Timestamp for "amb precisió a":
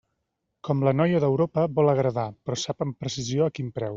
2.87-3.55